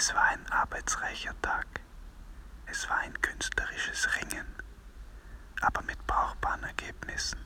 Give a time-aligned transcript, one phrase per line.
[0.00, 1.66] Es war ein arbeitsreicher Tag.
[2.66, 4.46] Es war ein künstlerisches Ringen,
[5.60, 7.44] aber mit brauchbaren Ergebnissen.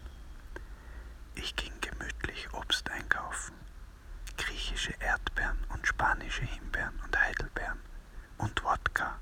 [1.35, 3.55] Ich ging gemütlich Obst einkaufen,
[4.37, 7.81] griechische Erdbeeren und spanische Himbeeren und Heidelbeeren
[8.37, 9.19] und Wodka.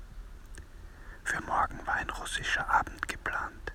[1.23, 3.71] Für morgen war ein russischer Abend geplant.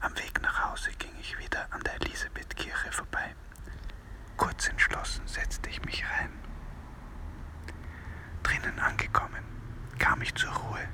[0.00, 3.36] Am Weg nach Hause ging ich wieder an der Elisabethkirche vorbei.
[4.38, 6.41] Kurz entschlossen setzte ich mich rein.
[8.62, 9.42] Drinnen angekommen,
[9.98, 10.88] kam ich zur Ruhe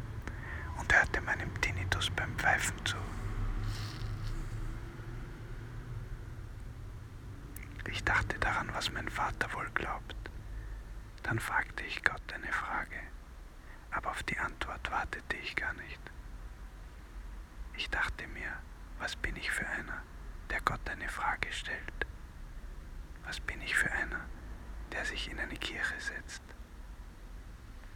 [0.79, 2.97] und hörte meinem Tinnitus beim Pfeifen zu.
[7.91, 10.17] Ich dachte daran, was mein Vater wohl glaubt.
[11.23, 13.01] Dann fragte ich Gott eine Frage,
[13.91, 16.01] aber auf die Antwort wartete ich gar nicht.
[17.77, 18.53] Ich dachte mir,
[18.99, 20.03] was bin ich für einer,
[20.49, 22.07] der Gott eine Frage stellt?
[23.25, 24.25] Was bin ich für einer,
[24.93, 26.43] der sich in eine Kirche setzt?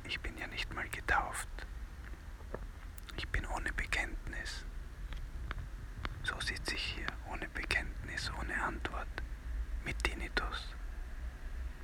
[0.05, 1.49] Ich bin ja nicht mal getauft.
[3.17, 4.65] Ich bin ohne Bekenntnis.
[6.23, 9.09] So sitze ich hier, ohne Bekenntnis, ohne Antwort,
[9.85, 10.75] mit Tinnitus.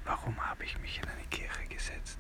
[0.05, 2.19] Warum habe ich mich in eine Kirche gesetzt?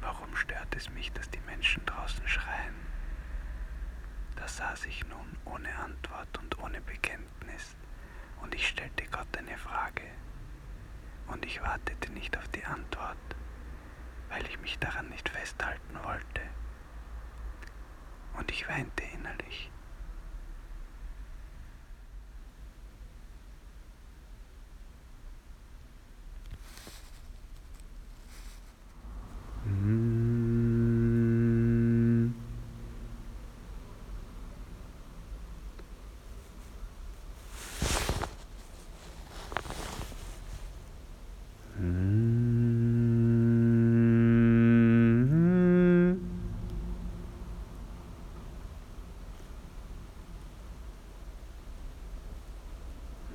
[0.00, 2.76] Warum stört es mich, dass die Menschen draußen schreien?
[4.36, 7.74] Da saß ich nun ohne Antwort und ohne Bekenntnis,
[8.42, 10.08] und ich stellte Gott eine Frage,
[11.26, 13.16] und ich wartete nicht auf die Antwort,
[14.36, 16.42] weil ich mich daran nicht festhalten wollte.
[18.38, 19.70] Und ich weinte innerlich.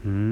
[0.04, 0.32] Mm-hmm.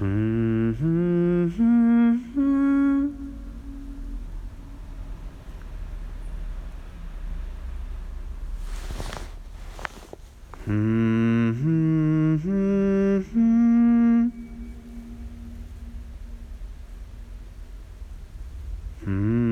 [0.00, 1.08] Mm-hmm.
[10.64, 11.07] Hmm.
[19.08, 19.47] Hmm.